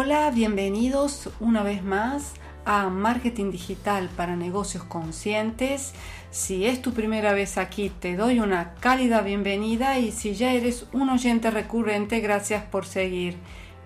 [0.00, 2.34] Hola, bienvenidos una vez más
[2.64, 5.92] a Marketing Digital para Negocios Conscientes.
[6.30, 10.86] Si es tu primera vez aquí, te doy una cálida bienvenida y si ya eres
[10.92, 13.38] un oyente recurrente, gracias por seguir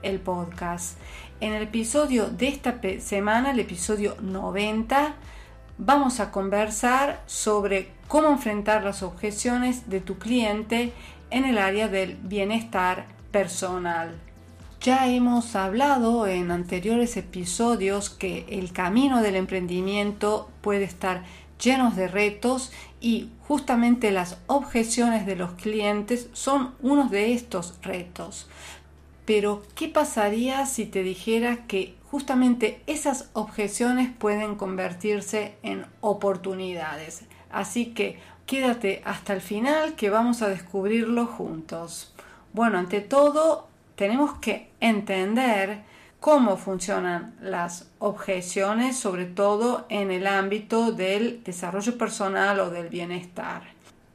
[0.03, 0.99] el podcast.
[1.41, 5.15] En el episodio de esta semana, el episodio 90,
[5.79, 10.93] vamos a conversar sobre cómo enfrentar las objeciones de tu cliente
[11.31, 14.32] en el área del bienestar personal.
[14.83, 21.23] Ya hemos hablado en anteriores episodios que el camino del emprendimiento puede estar
[21.63, 28.49] lleno de retos y justamente las objeciones de los clientes son uno de estos retos.
[29.25, 37.23] Pero, ¿qué pasaría si te dijera que justamente esas objeciones pueden convertirse en oportunidades?
[37.53, 42.13] Así que quédate hasta el final que vamos a descubrirlo juntos.
[42.53, 45.83] Bueno, ante todo, tenemos que entender
[46.21, 53.63] cómo funcionan las objeciones, sobre todo en el ámbito del desarrollo personal o del bienestar.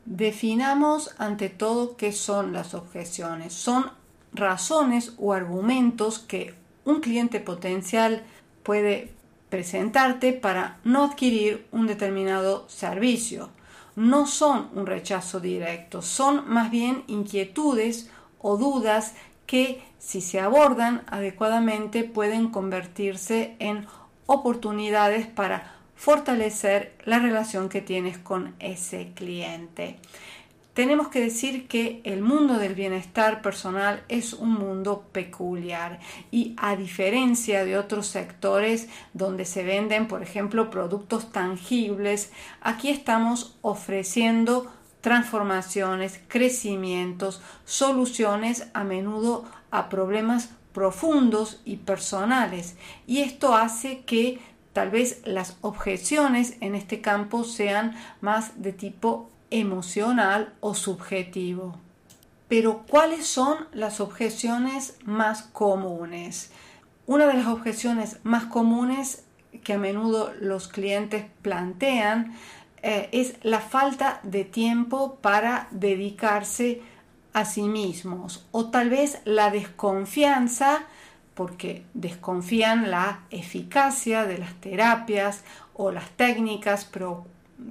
[0.05, 3.53] Definamos ante todo qué son las objeciones.
[3.53, 3.91] Son
[4.31, 8.23] razones o argumentos que un cliente potencial
[8.63, 9.11] puede
[9.49, 13.49] presentarte para no adquirir un determinado servicio.
[13.97, 19.15] No son un rechazo directo, son más bien inquietudes o dudas
[19.47, 23.87] que si se abordan adecuadamente pueden convertirse en
[24.27, 29.97] oportunidades para fortalecer la relación que tienes con ese cliente.
[30.75, 35.99] Tenemos que decir que el mundo del bienestar personal es un mundo peculiar
[36.29, 42.31] y a diferencia de otros sectores donde se venden, por ejemplo, productos tangibles,
[42.61, 44.71] aquí estamos ofreciendo
[45.07, 52.75] transformaciones, crecimientos, soluciones a menudo a problemas profundos y personales.
[53.07, 54.41] Y esto hace que
[54.73, 61.77] tal vez las objeciones en este campo sean más de tipo emocional o subjetivo.
[62.49, 66.51] Pero ¿cuáles son las objeciones más comunes?
[67.05, 69.23] Una de las objeciones más comunes
[69.63, 72.35] que a menudo los clientes plantean
[72.81, 76.81] eh, es la falta de tiempo para dedicarse
[77.33, 78.45] a sí mismos.
[78.51, 80.85] O tal vez la desconfianza
[81.33, 85.43] porque desconfían la eficacia de las terapias
[85.75, 86.89] o las técnicas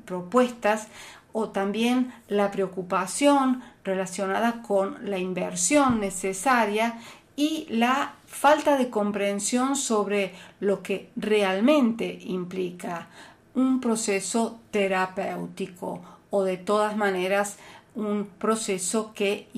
[0.05, 0.87] propuestas
[1.33, 6.99] o también la preocupación relacionada con la inversión necesaria
[7.35, 13.09] y la falta de comprensión sobre lo que realmente implica
[13.57, 17.57] un proceso terapéutico o de todas maneras
[17.95, 19.49] un proceso que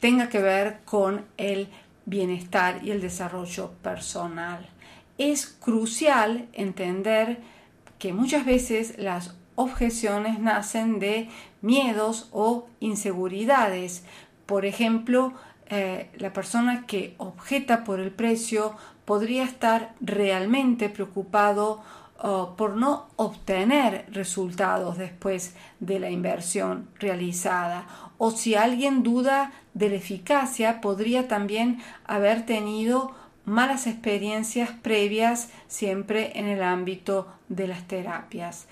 [0.00, 1.68] tenga que ver con el
[2.04, 4.68] bienestar y el desarrollo personal.
[5.16, 7.38] Es crucial entender
[7.98, 11.28] que muchas veces las objeciones nacen de
[11.62, 14.04] miedos o inseguridades.
[14.46, 15.32] Por ejemplo,
[15.68, 18.74] eh, la persona que objeta por el precio
[19.04, 21.82] podría estar realmente preocupado
[22.18, 27.86] por no obtener resultados después de la inversión realizada.
[28.18, 33.12] O si alguien duda de la eficacia, podría también haber tenido
[33.44, 38.66] malas experiencias previas siempre en el ámbito de las terapias.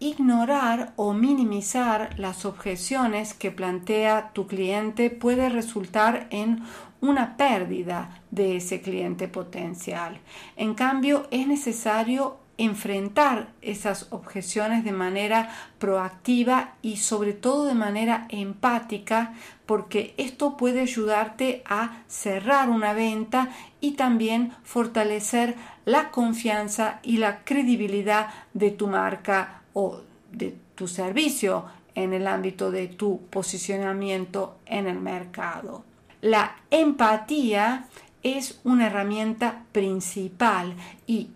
[0.00, 6.62] Ignorar o minimizar las objeciones que plantea tu cliente puede resultar en
[7.00, 10.20] una pérdida de ese cliente potencial.
[10.56, 18.26] En cambio, es necesario enfrentar esas objeciones de manera proactiva y sobre todo de manera
[18.28, 19.32] empática
[19.64, 23.48] porque esto puede ayudarte a cerrar una venta
[23.80, 25.54] y también fortalecer
[25.86, 31.64] la confianza y la credibilidad de tu marca o de tu servicio
[31.94, 35.82] en el ámbito de tu posicionamiento en el mercado.
[36.20, 37.86] La empatía
[38.22, 40.74] es una herramienta principal
[41.06, 41.30] y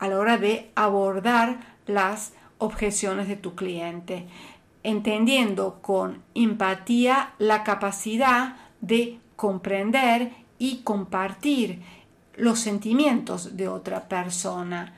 [0.00, 4.26] a la hora de abordar las objeciones de tu cliente,
[4.82, 11.82] entendiendo con empatía la capacidad de comprender y compartir
[12.36, 14.94] los sentimientos de otra persona.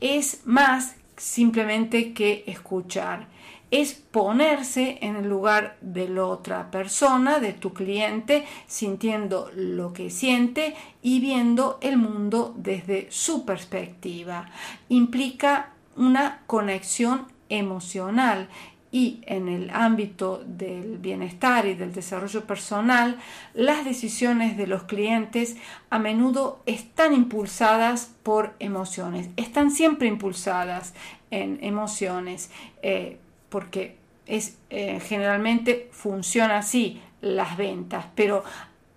[0.00, 3.26] Es más simplemente que escuchar.
[3.70, 10.10] Es ponerse en el lugar de la otra persona, de tu cliente, sintiendo lo que
[10.10, 14.46] siente y viendo el mundo desde su perspectiva.
[14.88, 18.48] Implica una conexión emocional
[18.92, 23.18] y en el ámbito del bienestar y del desarrollo personal,
[23.52, 25.56] las decisiones de los clientes
[25.90, 30.94] a menudo están impulsadas por emociones, están siempre impulsadas
[31.30, 32.50] en emociones,
[32.82, 33.18] eh,
[33.56, 38.44] porque es, eh, generalmente funciona así las ventas, pero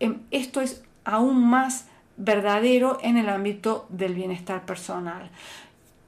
[0.02, 5.32] em, esto es aún más verdadero en el ámbito del bienestar personal.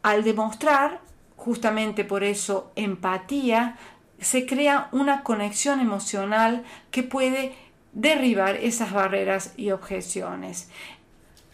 [0.03, 0.99] Al demostrar
[1.37, 3.77] justamente por eso empatía,
[4.19, 7.53] se crea una conexión emocional que puede
[7.93, 10.69] derribar esas barreras y objeciones.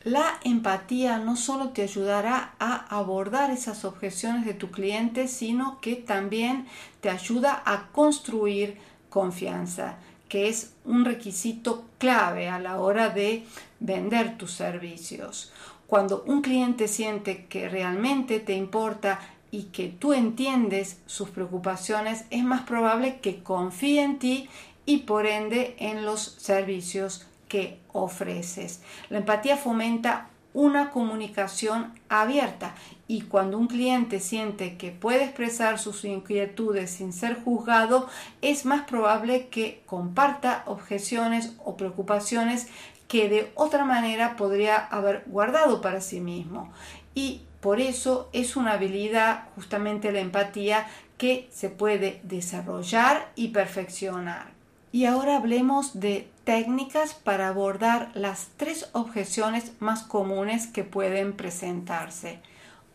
[0.08, 5.98] La empatía no solo te ayudará a abordar esas objeciones de tu cliente, sino que
[5.98, 6.66] también
[7.02, 8.78] te ayuda a construir
[9.10, 9.98] confianza,
[10.30, 13.46] que es un requisito clave a la hora de
[13.82, 15.52] vender tus servicios.
[15.88, 19.20] Cuando un cliente siente que realmente te importa
[19.52, 24.48] y que tú entiendes sus preocupaciones, es más probable que confíe en ti
[24.86, 28.82] y por ende en los servicios que ofreces.
[29.10, 32.74] La empatía fomenta una comunicación abierta
[33.08, 38.08] y cuando un cliente siente que puede expresar sus inquietudes sin ser juzgado,
[38.42, 42.68] es más probable que comparta objeciones o preocupaciones
[43.08, 46.72] que de otra manera podría haber guardado para sí mismo.
[47.14, 54.52] Y por eso es una habilidad, justamente la empatía, que se puede desarrollar y perfeccionar.
[54.92, 62.40] Y ahora hablemos de técnicas para abordar las tres objeciones más comunes que pueden presentarse.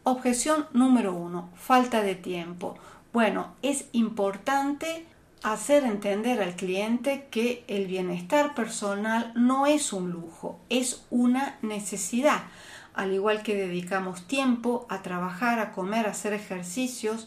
[0.04, 2.78] Objeción número uno, falta de tiempo.
[3.12, 5.04] Bueno, es importante
[5.42, 12.44] hacer entender al cliente que el bienestar personal no es un lujo, es una necesidad
[12.94, 17.26] al igual que dedicamos tiempo a trabajar, a comer, a hacer ejercicios,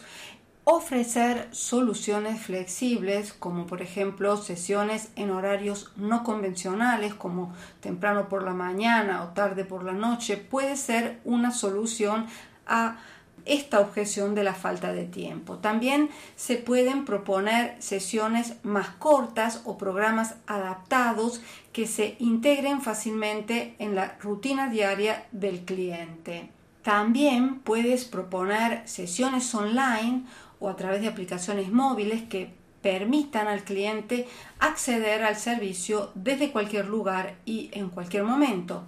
[0.65, 8.53] ofrecer soluciones flexibles como por ejemplo sesiones en horarios no convencionales como temprano por la
[8.53, 12.25] mañana o tarde por la noche puede ser una solución
[12.65, 12.97] a
[13.45, 15.57] esta objeción de la falta de tiempo.
[15.57, 21.41] También se pueden proponer sesiones más cortas o programas adaptados
[21.71, 26.50] que se integren fácilmente en la rutina diaria del cliente.
[26.85, 30.23] También puedes proponer sesiones online
[30.60, 34.28] o a través de aplicaciones móviles que permitan al cliente
[34.60, 38.86] acceder al servicio desde cualquier lugar y en cualquier momento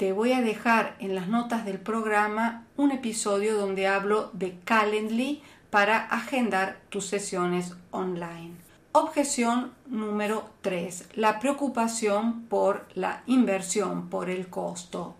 [0.00, 5.42] te voy a dejar en las notas del programa un episodio donde hablo de Calendly
[5.68, 8.54] para agendar tus sesiones online.
[8.92, 11.10] Objeción número 3.
[11.16, 15.16] La preocupación por la inversión, por el costo.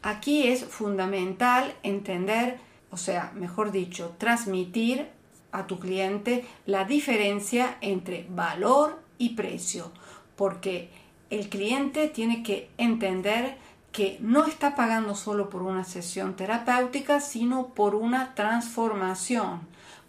[0.00, 2.58] Aquí es fundamental entender,
[2.90, 5.10] o sea, mejor dicho, transmitir
[5.52, 9.92] a tu cliente la diferencia entre valor y precio,
[10.36, 10.90] porque
[11.30, 13.56] el cliente tiene que entender
[13.92, 19.60] que no está pagando solo por una sesión terapéutica, sino por una transformación,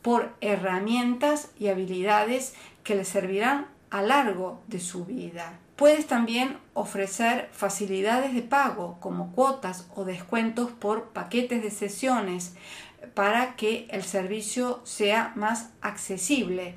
[0.02, 5.60] por herramientas y habilidades que le servirán a largo de su vida.
[5.76, 12.56] Puedes también ofrecer facilidades de pago como cuotas o descuentos por paquetes de sesiones
[13.14, 16.76] para que el servicio sea más accesible.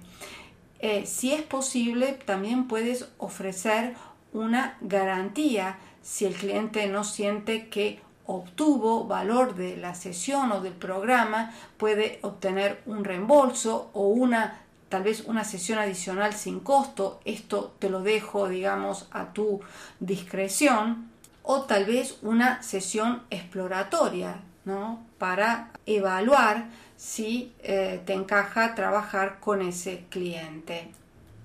[0.81, 3.95] Eh, si es posible, también puedes ofrecer
[4.33, 10.75] una garantía si el cliente no siente que obtuvo valor de la sesión o del
[10.75, 17.75] programa, puede obtener un reembolso o una tal vez una sesión adicional sin costo, esto
[17.79, 19.61] te lo dejo digamos a tu
[19.99, 21.11] discreción,
[21.43, 25.01] o tal vez una sesión exploratoria, ¿no?
[25.19, 30.91] Para evaluar si eh, te encaja trabajar con ese cliente.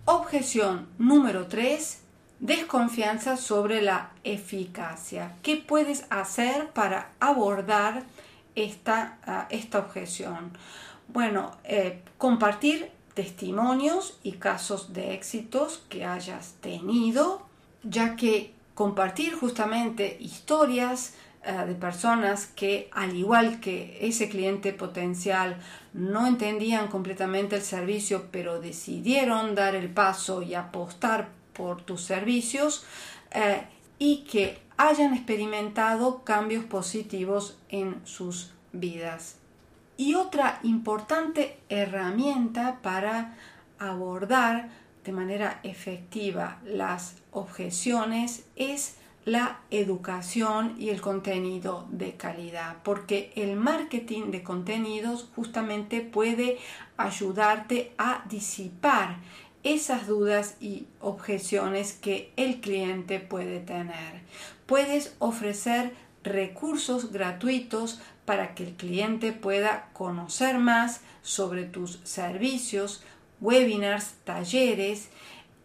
[0.06, 2.02] Objeción número 3
[2.42, 5.36] desconfianza sobre la eficacia.
[5.44, 8.04] ¿Qué puedes hacer para abordar
[8.56, 10.58] esta, ah, esta objeción?
[11.08, 17.46] Bueno, eh, compartir testimonios y casos de éxitos que hayas tenido,
[17.84, 21.14] ya que compartir justamente historias
[21.46, 25.58] ah, de personas que al igual que ese cliente potencial
[25.94, 32.86] no entendían completamente el servicio pero decidieron dar el paso y apostar por tus servicios
[33.32, 33.64] eh,
[34.00, 39.38] y que hayan experimentado cambios positivos en sus vidas.
[39.98, 43.38] Y otra importante herramienta para
[43.78, 44.70] abordar
[45.04, 53.56] de manera efectiva las objeciones es la educación y el contenido de calidad, porque el
[53.56, 56.58] marketing de contenidos justamente puede
[56.98, 59.18] ayudarte a disipar
[59.64, 64.22] esas dudas y objeciones que el cliente puede tener.
[64.66, 73.04] Puedes ofrecer recursos gratuitos para que el cliente pueda conocer más sobre tus servicios,
[73.40, 75.10] webinars, talleres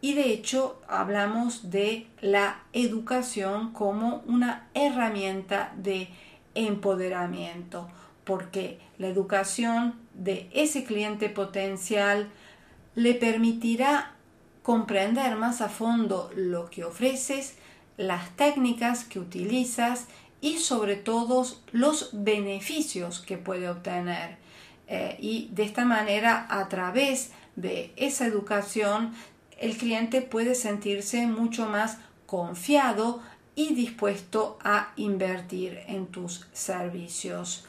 [0.01, 6.09] y de hecho hablamos de la educación como una herramienta de
[6.55, 7.89] empoderamiento,
[8.25, 12.29] porque la educación de ese cliente potencial
[12.95, 14.13] le permitirá
[14.63, 17.55] comprender más a fondo lo que ofreces,
[17.97, 20.07] las técnicas que utilizas
[20.41, 24.37] y sobre todo los beneficios que puede obtener.
[24.89, 29.13] Eh, y de esta manera, a través de esa educación,
[29.59, 33.23] el cliente puede sentirse mucho más confiado
[33.55, 37.65] y dispuesto a invertir en tus servicios.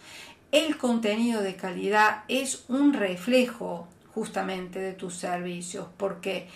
[0.51, 6.47] El contenido de calidad es un reflejo justamente de tus servicios porque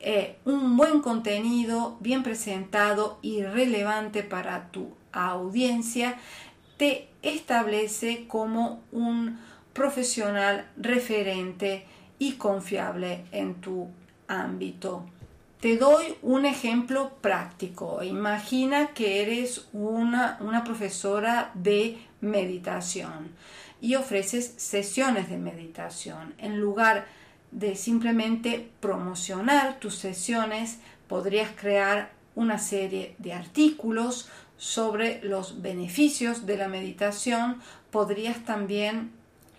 [0.00, 6.18] eh, un buen contenido bien presentado y relevante para tu audiencia
[6.78, 9.38] te establece como un
[9.74, 11.84] profesional referente
[12.18, 13.88] y confiable en tu
[14.30, 15.04] ámbito.
[15.60, 18.02] Te doy un ejemplo práctico.
[18.02, 23.32] Imagina que eres una, una, profesora de meditación
[23.80, 26.34] y ofreces sesiones de meditación.
[26.38, 27.06] En lugar
[27.50, 36.56] de simplemente promocionar tus sesiones, podrías crear una serie de artículos sobre los beneficios de
[36.56, 37.60] la meditación.
[37.90, 39.10] Podrías también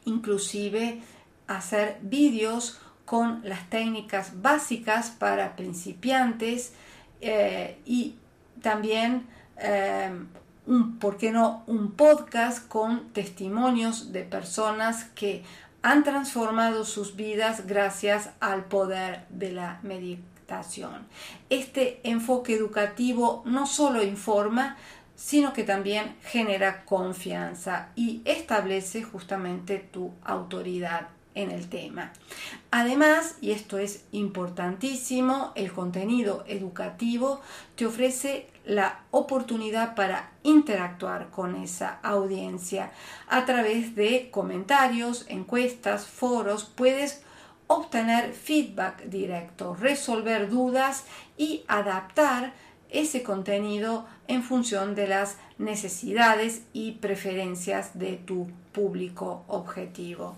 [0.05, 1.01] inclusive
[1.47, 2.79] hacer vídeos
[3.11, 6.71] con las técnicas básicas para principiantes
[7.19, 8.15] eh, y
[8.61, 9.27] también,
[9.57, 10.17] eh,
[10.65, 15.43] un, ¿por qué no?, un podcast con testimonios de personas que
[15.81, 21.05] han transformado sus vidas gracias al poder de la meditación.
[21.49, 24.77] Este enfoque educativo no solo informa,
[25.17, 32.13] sino que también genera confianza y establece justamente tu autoridad en el tema.
[32.71, 37.41] Además, y esto es importantísimo, el contenido educativo
[37.75, 42.91] te ofrece la oportunidad para interactuar con esa audiencia
[43.27, 47.23] a través de comentarios, encuestas, foros, puedes
[47.67, 51.05] obtener feedback directo, resolver dudas
[51.37, 52.53] y adaptar
[52.89, 60.35] ese contenido en función de las necesidades y preferencias de tu público objetivo.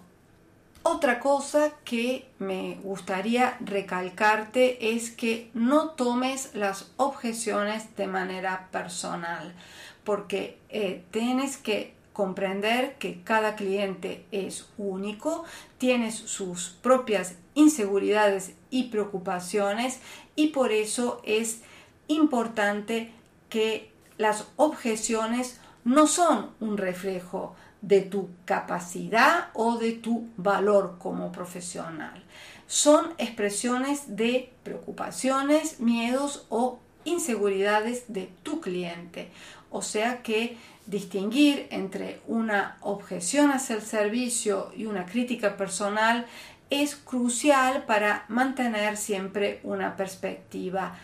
[0.85, 9.55] Otra cosa que me gustaría recalcarte es que no tomes las objeciones de manera personal,
[10.03, 15.45] porque eh, tienes que comprender que cada cliente es único,
[15.77, 20.01] tienes sus propias inseguridades y preocupaciones
[20.35, 21.61] y por eso es
[22.07, 23.11] importante
[23.47, 31.31] que las objeciones no son un reflejo de tu capacidad o de tu valor como
[31.31, 32.23] profesional.
[32.65, 39.29] Son expresiones de preocupaciones, miedos o inseguridades de tu cliente.
[39.69, 46.25] O sea que distinguir entre una objeción hacia el servicio y una crítica personal
[46.69, 50.95] es crucial para mantener siempre una perspectiva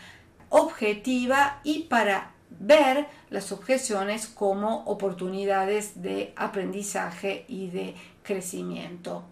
[0.49, 9.23] objetiva y para ver las objeciones como oportunidades de aprendizaje y de crecimiento.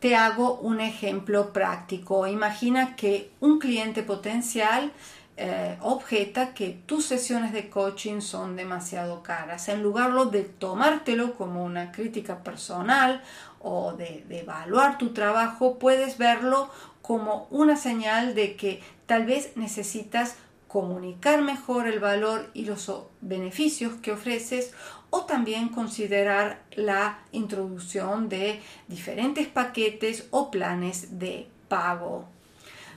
[0.00, 2.26] Te hago un ejemplo práctico.
[2.26, 4.92] Imagina que un cliente potencial
[5.38, 9.68] eh, objeta que tus sesiones de coaching son demasiado caras.
[9.68, 13.22] En lugar de tomártelo como una crítica personal
[13.60, 16.70] o de, de evaluar tu trabajo, puedes verlo
[17.02, 20.36] como una señal de que tal vez necesitas
[20.76, 22.92] comunicar mejor el valor y los
[23.22, 24.74] beneficios que ofreces
[25.08, 32.26] o también considerar la introducción de diferentes paquetes o planes de pago.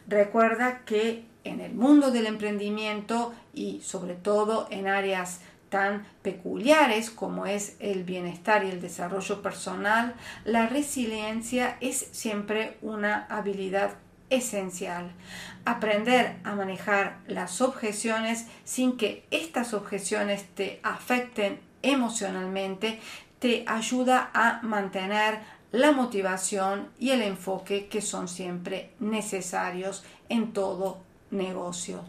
[0.10, 7.46] Recuerda que en el mundo del emprendimiento y sobre todo en áreas tan peculiares como
[7.46, 13.92] es el bienestar y el desarrollo personal, la resiliencia es siempre una habilidad
[14.30, 15.12] esencial.
[15.66, 23.00] Aprender a manejar las objeciones sin que estas objeciones te afecten emocionalmente
[23.40, 25.40] te ayuda a mantener
[25.72, 31.00] la motivación y el enfoque que son siempre necesarios en todo
[31.32, 32.02] negocio.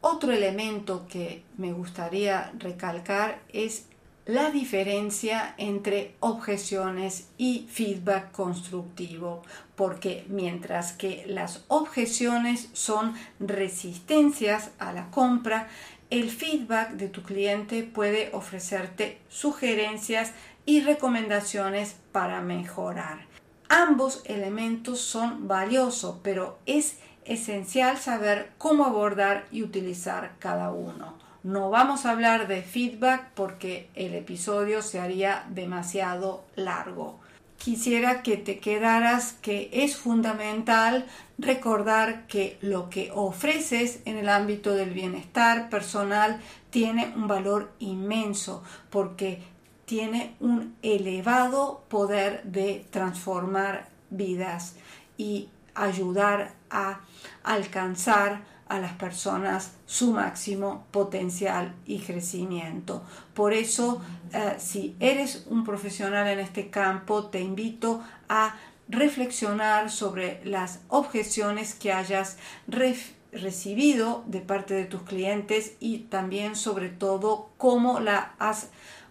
[0.00, 3.86] Otro elemento que me gustaría recalcar es
[4.26, 9.42] la diferencia entre objeciones y feedback constructivo,
[9.76, 15.68] porque mientras que las objeciones son resistencias a la compra,
[16.08, 20.32] el feedback de tu cliente puede ofrecerte sugerencias
[20.64, 23.26] y recomendaciones para mejorar.
[23.68, 31.23] Ambos elementos son valiosos, pero es esencial saber cómo abordar y utilizar cada uno.
[31.44, 37.20] No vamos a hablar de feedback porque el episodio se haría demasiado largo.
[37.58, 41.04] Quisiera que te quedaras que es fundamental
[41.36, 48.62] recordar que lo que ofreces en el ámbito del bienestar personal tiene un valor inmenso
[48.88, 49.42] porque
[49.84, 54.76] tiene un elevado poder de transformar vidas
[55.18, 57.00] y ayudar a
[57.42, 63.02] alcanzar a las personas su máximo potencial y crecimiento.
[63.34, 64.00] Por eso,
[64.32, 68.56] eh, si eres un profesional en este campo, te invito a
[68.88, 72.36] reflexionar sobre las objeciones que hayas
[73.32, 78.68] recibido de parte de tus clientes y también sobre todo cómo la has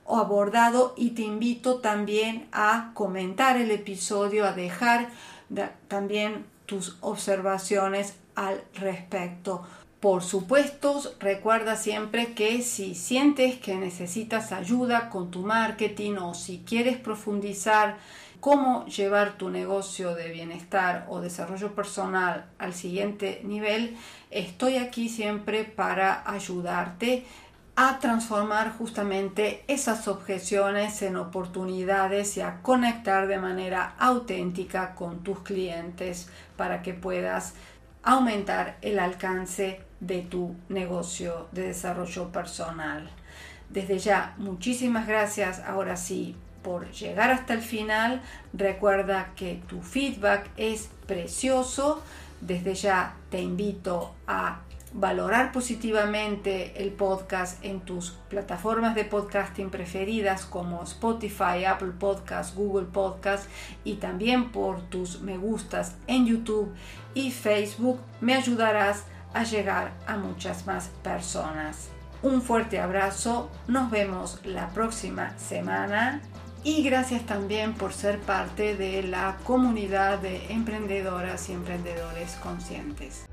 [0.08, 5.10] abordado y te invito también a comentar el episodio, a dejar
[5.88, 9.64] también tus observaciones al respecto.
[10.00, 16.64] Por supuesto, recuerda siempre que si sientes que necesitas ayuda con tu marketing o si
[16.66, 17.98] quieres profundizar
[18.42, 23.96] cómo llevar tu negocio de bienestar o desarrollo personal al siguiente nivel,
[24.30, 27.24] estoy aquí siempre para ayudarte
[27.76, 35.40] a transformar justamente esas objeciones en oportunidades y a conectar de manera auténtica con tus
[35.40, 37.56] clientes para que puedas
[38.04, 43.10] aumentar el alcance de tu negocio de desarrollo personal.
[43.70, 48.22] Desde ya, muchísimas gracias ahora sí por llegar hasta el final.
[48.54, 52.04] Recuerda que tu feedback es precioso.
[52.42, 54.60] Desde ya te invito a
[54.94, 62.86] valorar positivamente el podcast en tus plataformas de podcasting preferidas como Spotify, Apple Podcast, Google
[62.86, 63.50] Podcast
[63.84, 66.74] y también por tus me gustas en YouTube
[67.14, 71.90] y Facebook me ayudarás a llegar a muchas más personas.
[72.22, 76.22] Un fuerte abrazo, nos vemos la próxima semana
[76.64, 83.26] y gracias también por ser parte de la comunidad de emprendedoras y emprendedores conscientes.